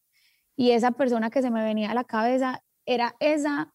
[0.55, 3.74] y esa persona que se me venía a la cabeza era esa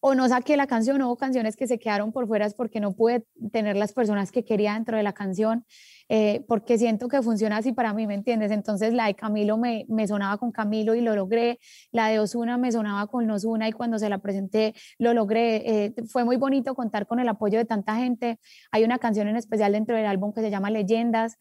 [0.00, 3.26] o no saqué la canción, hubo canciones que se quedaron por fuera porque no pude
[3.52, 5.64] tener las personas que quería dentro de la canción,
[6.08, 8.50] eh, porque siento que funciona así para mí, ¿me entiendes?
[8.52, 11.58] Entonces la de Camilo me, me sonaba con Camilo y lo logré,
[11.90, 15.84] la de Osuna me sonaba con Osuna y cuando se la presenté lo logré.
[15.84, 18.38] Eh, fue muy bonito contar con el apoyo de tanta gente.
[18.70, 21.36] Hay una canción en especial dentro del álbum que se llama Leyendas,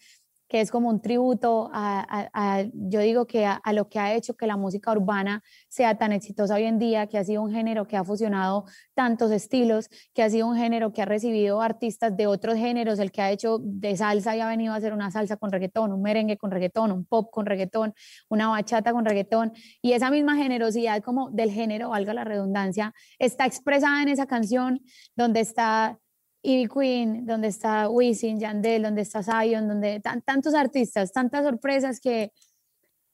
[0.47, 4.47] que es como un tributo a, yo digo que a, lo que ha hecho que
[4.47, 7.97] la música urbana sea tan exitosa hoy en día, que ha sido un género que
[7.97, 12.55] ha fusionado tantos estilos, que ha sido un género que ha recibido artistas de otros
[12.55, 15.51] géneros, el que ha hecho de salsa y ha venido a hacer una salsa con
[15.51, 17.93] reggaetón, un merengue con reggaetón, un pop con reggaetón,
[18.29, 23.45] una bachata con reggaetón, y esa misma generosidad como del género, valga la redundancia, está
[23.45, 24.81] expresada en esa canción
[25.15, 25.99] donde está
[26.47, 32.31] Ivy Queen, donde está Wisin, Yandel, donde está Zion, donde tantos artistas, tantas sorpresas que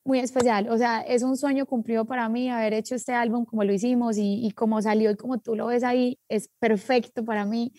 [0.05, 0.69] muy especial.
[0.69, 4.17] O sea, es un sueño cumplido para mí haber hecho este álbum como lo hicimos
[4.17, 7.73] y, y como salió y como tú lo ves ahí, es perfecto para mí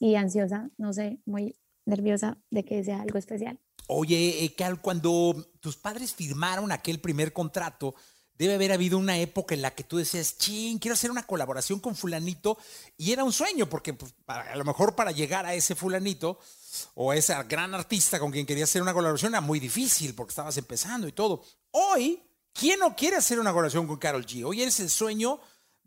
[0.00, 3.60] y ansiosa, no sé, muy nerviosa de que sea algo especial.
[3.86, 7.94] Oye, eh, Cal, cuando tus padres firmaron aquel primer contrato,
[8.38, 11.80] debe haber habido una época en la que tú decías, ching, quiero hacer una colaboración
[11.80, 12.58] con fulanito,
[12.96, 16.38] y era un sueño, porque pues, a lo mejor para llegar a ese fulanito,
[16.94, 20.56] o esa gran artista con quien querías hacer una colaboración era muy difícil porque estabas
[20.56, 21.42] empezando y todo.
[21.70, 22.22] Hoy,
[22.52, 24.44] ¿quién no quiere hacer una colaboración con Carol G?
[24.44, 25.40] Hoy eres el sueño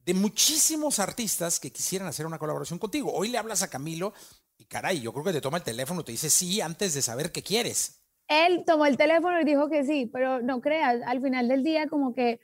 [0.05, 3.13] de muchísimos artistas que quisieran hacer una colaboración contigo.
[3.13, 4.13] Hoy le hablas a Camilo
[4.57, 7.31] y caray, yo creo que te toma el teléfono, te dice sí antes de saber
[7.31, 7.98] qué quieres.
[8.29, 11.87] Él tomó el teléfono y dijo que sí, pero no creas, al final del día
[11.87, 12.39] como que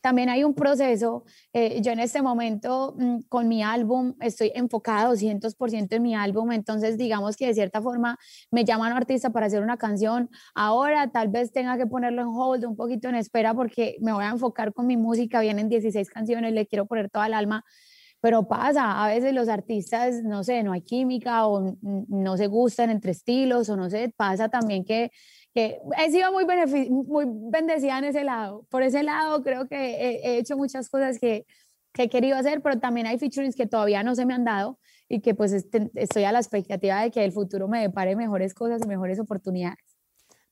[0.00, 1.24] también hay un proceso.
[1.52, 6.52] eh, yo en este momento mm, con mi álbum estoy enfocada 200% en mi álbum,
[6.52, 8.16] entonces digamos que de cierta forma
[8.52, 10.30] me llaman artista para hacer una canción.
[10.54, 14.24] Ahora tal vez tenga que ponerlo en hold, un poquito en espera porque me voy
[14.24, 15.40] a enfocar con mi música.
[15.40, 17.64] Vienen 16 canciones, le quiero poner toda el alma.
[18.26, 22.90] Pero pasa, a veces los artistas, no sé, no hay química o no se gustan
[22.90, 25.12] entre estilos o no sé, pasa también que,
[25.54, 26.44] que he sido muy,
[27.04, 28.66] muy bendecida en ese lado.
[28.68, 31.46] Por ese lado creo que he, he hecho muchas cosas que,
[31.92, 34.80] que he querido hacer, pero también hay featurings que todavía no se me han dado
[35.08, 38.54] y que pues este- estoy a la expectativa de que el futuro me depare mejores
[38.54, 39.78] cosas y mejores oportunidades.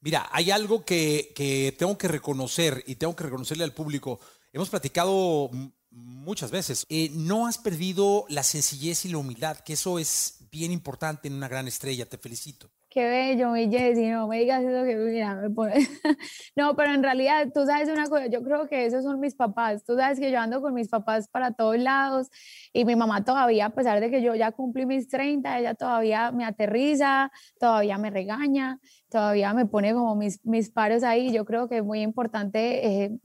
[0.01, 4.21] Mira, hay algo que, que tengo que reconocer y tengo que reconocerle al público.
[4.53, 5.51] Hemos platicado
[5.95, 6.85] muchas veces.
[6.89, 11.35] Eh, no has perdido la sencillez y la humildad, que eso es bien importante en
[11.35, 12.07] una gran estrella.
[12.07, 12.71] Te felicito.
[12.95, 15.75] Qué bello, mi Jessy, no me digas eso que mira, me pone...
[16.55, 19.83] No, pero en realidad, tú sabes una cosa, yo creo que esos son mis papás.
[19.85, 22.29] Tú sabes que yo ando con mis papás para todos lados
[22.73, 26.31] y mi mamá todavía, a pesar de que yo ya cumplí mis 30, ella todavía
[26.31, 28.79] me aterriza, todavía me regaña,
[29.09, 31.33] todavía me pone como mis, mis paros ahí.
[31.33, 33.19] Yo creo que es muy importante eh,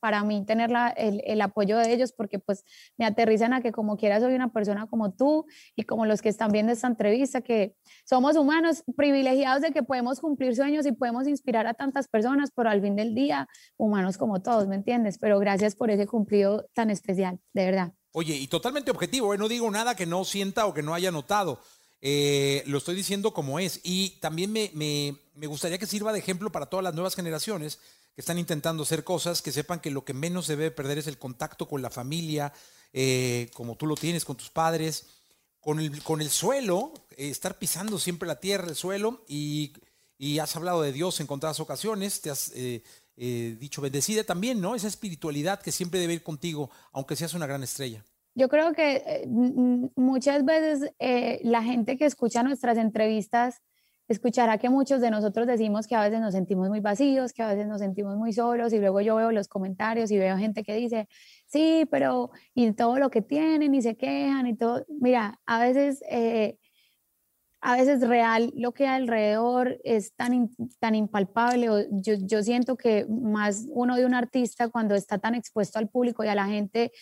[0.00, 2.64] para mí tener el apoyo de ellos porque pues
[2.96, 6.28] me aterrizan a que como quiera soy una persona como tú y como los que
[6.28, 11.26] están viendo esta entrevista, que somos humanos privilegiados de que podemos cumplir sueños y podemos
[11.26, 15.18] inspirar a tantas personas, pero al fin del día, humanos como todos, ¿me entiendes?
[15.18, 17.92] Pero gracias por ese cumplido tan especial, de verdad.
[18.12, 19.38] Oye, y totalmente objetivo, ¿eh?
[19.38, 21.60] no digo nada que no sienta o que no haya notado.
[22.02, 23.80] Eh, lo estoy diciendo como es.
[23.82, 27.78] Y también me, me- me gustaría que sirva de ejemplo para todas las nuevas generaciones
[28.14, 31.06] que están intentando hacer cosas, que sepan que lo que menos se debe perder es
[31.06, 32.52] el contacto con la familia,
[32.92, 35.06] eh, como tú lo tienes con tus padres,
[35.60, 39.72] con el, con el suelo, eh, estar pisando siempre la tierra, el suelo, y,
[40.18, 42.52] y has hablado de Dios en contadas ocasiones, te has
[43.16, 44.74] dicho bendecida también, ¿no?
[44.74, 48.02] Esa espiritualidad que siempre debe ir contigo, aunque seas una gran estrella.
[48.40, 49.26] Yo creo que eh,
[49.96, 53.60] muchas veces eh, la gente que escucha nuestras entrevistas
[54.08, 57.48] escuchará que muchos de nosotros decimos que a veces nos sentimos muy vacíos, que a
[57.48, 60.74] veces nos sentimos muy solos y luego yo veo los comentarios y veo gente que
[60.74, 61.06] dice,
[61.48, 64.86] sí, pero y todo lo que tienen y se quejan y todo.
[64.88, 66.02] Mira, a veces...
[66.08, 66.56] eh,
[67.62, 71.66] a veces real lo que hay alrededor es tan, tan impalpable.
[71.90, 76.24] Yo, yo siento que más uno de un artista cuando está tan expuesto al público
[76.24, 76.92] y a la gente,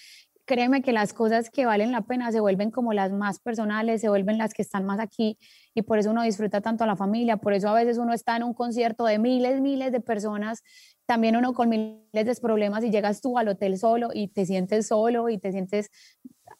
[0.48, 4.08] créeme que las cosas que valen la pena se vuelven como las más personales, se
[4.08, 5.38] vuelven las que están más aquí
[5.74, 8.34] y por eso uno disfruta tanto a la familia, por eso a veces uno está
[8.34, 10.62] en un concierto de miles, miles de personas,
[11.06, 14.86] también uno con miles de problemas y llegas tú al hotel solo y te sientes
[14.86, 15.90] solo y te sientes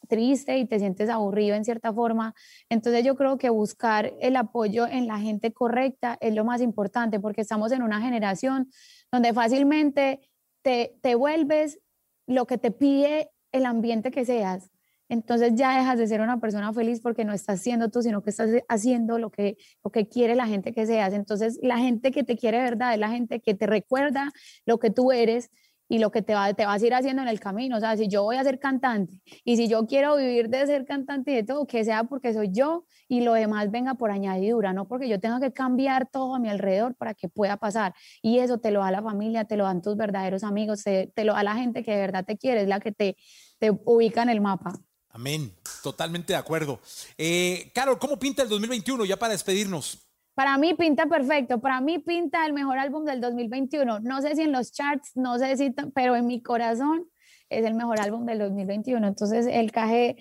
[0.07, 2.35] triste y te sientes aburrido en cierta forma.
[2.69, 7.21] Entonces yo creo que buscar el apoyo en la gente correcta es lo más importante
[7.21, 8.71] porque estamos en una generación
[9.11, 10.21] donde fácilmente
[10.61, 11.81] te, te vuelves
[12.27, 14.71] lo que te pide el ambiente que seas.
[15.09, 18.31] Entonces ya dejas de ser una persona feliz porque no estás siendo tú, sino que
[18.31, 21.15] estás haciendo lo que, lo que quiere la gente que seas.
[21.15, 24.31] Entonces la gente que te quiere verdad es la gente que te recuerda
[24.67, 25.51] lo que tú eres
[25.89, 27.77] y lo que te, va, te vas a ir haciendo en el camino.
[27.77, 30.85] O sea, si yo voy a ser cantante y si yo quiero vivir de ser
[30.85, 34.73] cantante y de todo, que sea porque soy yo y lo demás venga por añadidura,
[34.73, 37.95] no porque yo tenga que cambiar todo a mi alrededor para que pueda pasar.
[38.23, 41.25] Y eso te lo da la familia, te lo dan tus verdaderos amigos, te, te
[41.25, 43.17] lo da la gente que de verdad te quiere, es la que te,
[43.59, 44.73] te ubica en el mapa.
[45.11, 46.81] Amén, totalmente de acuerdo.
[47.17, 50.08] Eh, Carol, ¿cómo pinta el 2021 ya para despedirnos?
[50.39, 53.99] Para mí pinta perfecto, para mí pinta el mejor álbum del 2021.
[53.99, 57.11] No sé si en los charts, no sé si, pero en mi corazón
[57.49, 59.05] es el mejor álbum del 2021.
[59.05, 60.15] Entonces, el KG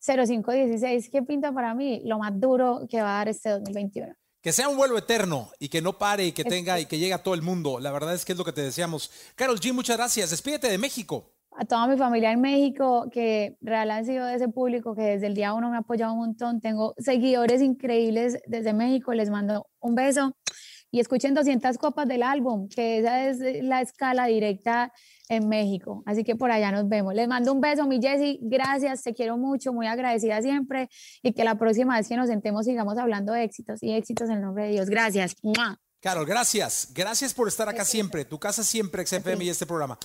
[0.00, 2.00] 0516, ¿qué pinta para mí?
[2.06, 4.14] Lo más duro que va a dar este 2021.
[4.40, 7.12] Que sea un vuelo eterno y que no pare y que tenga y que llegue
[7.12, 7.78] a todo el mundo.
[7.78, 9.10] La verdad es que es lo que te deseamos.
[9.34, 10.30] Carol G, muchas gracias.
[10.30, 11.34] Despídete de México.
[11.58, 15.26] A toda mi familia en México, que real han sido de ese público que desde
[15.26, 16.60] el día uno me ha apoyado un montón.
[16.60, 20.36] Tengo seguidores increíbles desde México, les mando un beso
[20.92, 24.92] y escuchen 200 copas del álbum, que esa es la escala directa
[25.28, 26.04] en México.
[26.06, 27.12] Así que por allá nos vemos.
[27.12, 30.88] Les mando un beso, mi Jessie, gracias, te quiero mucho, muy agradecida siempre
[31.22, 34.36] y que la próxima vez que nos sentemos sigamos hablando de éxitos y éxitos en
[34.36, 34.88] el nombre de Dios.
[34.88, 35.34] Gracias.
[35.42, 35.80] ¡Mua!
[36.00, 36.92] Carol, gracias.
[36.94, 38.24] Gracias por estar acá siempre.
[38.24, 39.98] Tu casa siempre, XFM y este programa.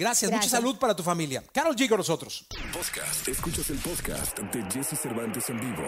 [0.00, 0.32] Gracias.
[0.32, 1.42] Mucha salud para tu familia.
[1.52, 2.46] Carol G con nosotros.
[2.72, 3.28] Podcast.
[3.28, 5.84] Escuchas el podcast de Jesse Cervantes en vivo.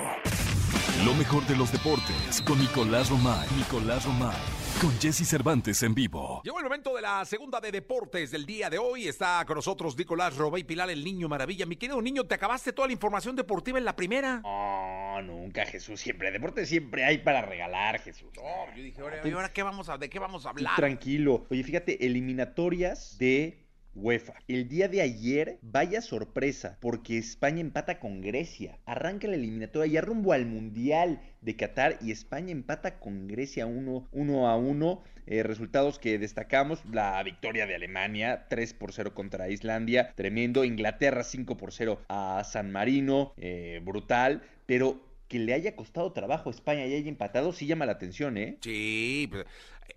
[1.07, 3.48] Lo mejor de los deportes con Nicolás Romay.
[3.57, 4.37] Nicolás Romay.
[4.83, 6.42] Con Jesse Cervantes en vivo.
[6.44, 9.09] Llegó el momento de la segunda de deportes del día de hoy.
[9.09, 11.64] Está con nosotros Nicolás Robey Pilar, el niño maravilla.
[11.64, 14.40] Mi querido niño, ¿te acabaste toda la información deportiva en la primera?
[14.40, 15.98] No, nunca, Jesús.
[15.98, 18.29] Siempre, deporte siempre hay para regalar, Jesús.
[18.37, 20.77] No, yo dije, ahora, ¿y ahora qué vamos a, ¿de qué vamos a hablar?
[20.77, 21.46] Tranquilo.
[21.51, 23.62] Oye, fíjate, eliminatorias de
[23.94, 24.35] UEFA.
[24.48, 28.78] El día de ayer, vaya sorpresa, porque España empata con Grecia.
[28.87, 34.09] Arranca la eliminatoria ya rumbo al Mundial de Qatar y España empata con Grecia 1
[34.12, 35.02] uno a 1.
[35.26, 40.64] Eh, resultados que destacamos, la victoria de Alemania 3 por 0 contra Islandia, tremendo.
[40.64, 46.50] Inglaterra 5 por 0 a San Marino, eh, brutal, pero que le haya costado trabajo
[46.50, 48.59] a España y haya empatado sí llama la atención, ¿eh?
[48.61, 49.31] Sí,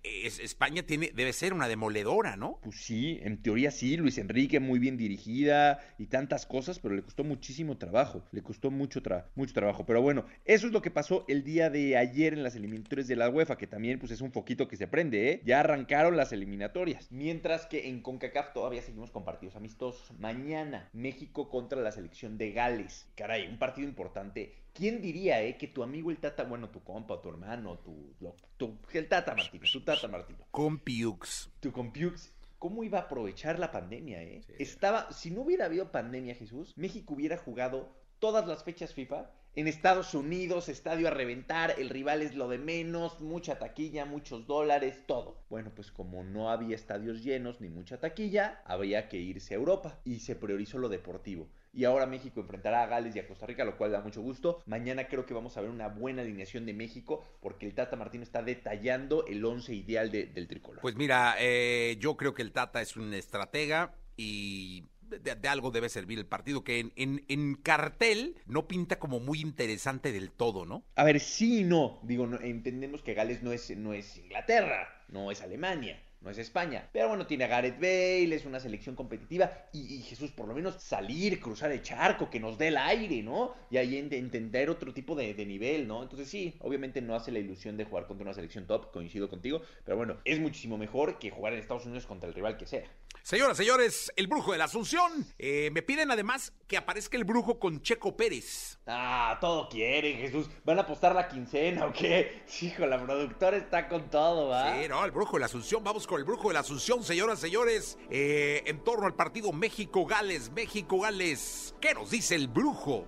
[0.03, 2.59] es- España tiene, debe ser una demoledora, ¿no?
[2.63, 7.01] Pues sí, en teoría sí, Luis Enrique muy bien dirigida y tantas cosas, pero le
[7.01, 9.01] costó muchísimo trabajo, le costó mucho,
[9.35, 9.85] mucho trabajo.
[9.85, 13.15] Pero bueno, eso es lo que pasó el día de ayer en las eliminatorias de
[13.15, 15.41] la UEFA, que también pues es un foquito que se prende, ¿eh?
[15.45, 17.11] Ya arrancaron las eliminatorias.
[17.11, 20.11] Mientras que en CONCACAF todavía seguimos con partidos amistosos.
[20.19, 23.07] Mañana, México contra la selección de Gales.
[23.15, 24.53] Caray, un partido importante.
[24.73, 28.13] ¿Quién diría, eh, que tu amigo el Tata, bueno, tu compa, tu hermano, tu,
[28.57, 31.49] tu- el Tata Martino, tu Tata Martino, Compiux.
[31.59, 34.41] tu Compiux, ¿cómo iba a aprovechar la pandemia, eh?
[34.59, 37.89] Estaba, si no hubiera habido pandemia, Jesús, México hubiera jugado
[38.19, 42.57] todas las fechas FIFA en Estados Unidos, estadio a reventar, el rival es lo de
[42.57, 45.37] menos, mucha taquilla, muchos dólares, todo.
[45.49, 49.99] Bueno, pues como no había estadios llenos ni mucha taquilla, había que irse a Europa
[50.03, 51.47] y se priorizó lo deportivo.
[51.75, 54.61] Y ahora México enfrentará a Gales y a Costa Rica, lo cual da mucho gusto.
[54.65, 58.23] Mañana creo que vamos a ver una buena alineación de México porque el Tata Martino
[58.23, 60.81] está detallando el once ideal de- del tricolor.
[60.81, 65.69] Pues mira, eh, yo creo que el Tata es un estratega y de, de algo
[65.69, 70.31] debe servir el partido, que en, en- en cartel no pinta como muy interesante del
[70.31, 70.83] todo, ¿no?
[70.95, 71.99] A ver, sí y no.
[72.03, 76.37] Digo, no- entendemos que Gales no es, no es Inglaterra, no es Alemania, no es
[76.37, 76.89] España.
[76.91, 79.51] Pero bueno, tiene a Gareth Bale, es una selección competitiva.
[79.73, 83.21] Y, y Jesús, por lo menos salir, cruzar el charco, que nos dé el aire,
[83.21, 83.53] ¿no?
[83.69, 86.01] Y ahí ent- entender otro tipo de, de nivel, ¿no?
[86.03, 89.61] Entonces sí, obviamente no hace la ilusión de jugar contra una selección top, coincido contigo.
[89.83, 92.83] Pero bueno, es muchísimo mejor que jugar en Estados Unidos contra el rival que sea.
[93.21, 95.25] Señoras, señores, el brujo de la Asunción.
[95.39, 98.77] Eh, me piden además que aparezca el brujo con Checo Pérez.
[98.85, 100.47] Ah, todo quiere, Jesús.
[100.63, 102.43] ¿Van a apostar la quincena o qué?
[102.61, 104.79] Hijo, la productora está con todo, ¿va?
[104.79, 105.83] Sí, no, el brujo de la Asunción.
[105.83, 107.97] Vamos con el brujo de la Asunción, señoras, señores.
[108.09, 111.75] Eh, en torno al partido México-Gales, México-Gales.
[111.79, 113.05] ¿Qué nos dice el brujo?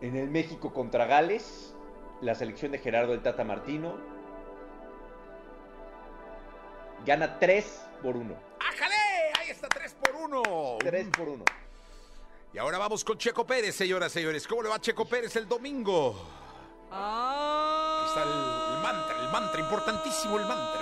[0.00, 1.74] En el México contra Gales,
[2.20, 3.96] la selección de Gerardo el Tata Martino
[7.04, 8.34] gana 3 por 1.
[8.60, 8.94] ¡Ájale!
[9.38, 10.42] Ahí está 3 por 1.
[10.80, 11.44] 3 por 1.
[12.56, 14.46] Y ahora vamos con Checo Pérez, señoras, señores.
[14.48, 16.16] ¿Cómo le va Checo Pérez el domingo?
[16.90, 18.30] Aquí está el,
[18.76, 20.80] el mantra, el mantra, importantísimo el mantra.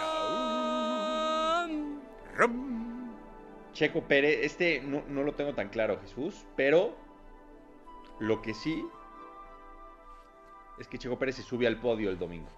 [2.36, 3.12] Rum.
[3.72, 6.94] Checo Pérez, este no, no lo tengo tan claro, Jesús, pero
[8.20, 8.86] lo que sí
[10.78, 12.50] es que Checo Pérez se sube al podio el domingo.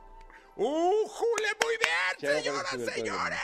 [0.56, 1.48] ¡Uh, Jule!
[1.64, 3.40] Muy bien, Checo señoras, señores.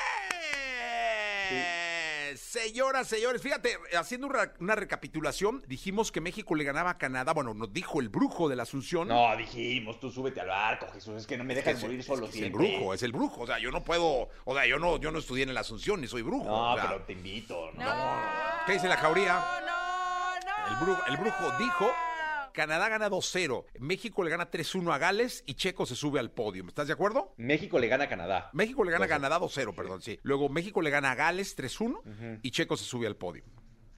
[2.36, 7.32] Señoras, señores, fíjate, haciendo una, una recapitulación, dijimos que México le ganaba a Canadá.
[7.32, 9.08] Bueno, nos dijo el brujo de la Asunción.
[9.08, 12.06] No, dijimos, tú súbete al barco, Jesús, es que no me dejas Es- morir es
[12.06, 13.40] solo que es el brujo, es el brujo.
[13.42, 14.28] O sea, yo no puedo.
[14.44, 16.44] O sea, yo no, yo no estudié en la Asunción ni soy brujo.
[16.44, 18.20] No, o sea, pero te invito, ¿no?
[18.66, 19.44] ¿Qué dice la jauría?
[20.70, 21.92] El brujo, el brujo dijo.
[22.52, 26.64] Canadá gana 2-0, México le gana 3-1 a Gales y Checo se sube al podio.
[26.66, 27.34] ¿Estás de acuerdo?
[27.36, 28.50] México le gana a Canadá.
[28.52, 29.10] México le gana a 2-0.
[29.10, 30.18] Canadá 2-0, perdón, sí.
[30.22, 33.44] Luego México le gana a Gales 3-1 y Checo se sube al podio.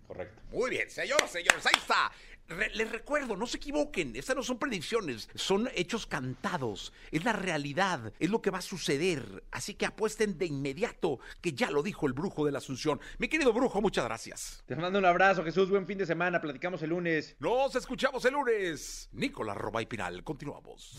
[0.07, 0.43] Correcto.
[0.51, 2.13] Muy bien, señoras, señores, ahí está.
[2.49, 7.33] Re- les recuerdo, no se equivoquen, estas no son predicciones, son hechos cantados, es la
[7.33, 9.43] realidad, es lo que va a suceder.
[9.51, 13.01] Así que apuesten de inmediato, que ya lo dijo el brujo de la Asunción.
[13.19, 14.63] Mi querido brujo, muchas gracias.
[14.67, 17.35] Te mando un abrazo, Jesús, buen fin de semana, platicamos el lunes.
[17.39, 19.09] Nos escuchamos el lunes.
[19.13, 20.97] Nicolás Robay Pinal, continuamos.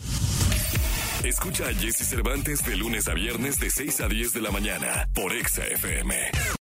[1.24, 5.08] Escucha a Jesse Cervantes de lunes a viernes de 6 a 10 de la mañana
[5.14, 6.14] por Exa FM.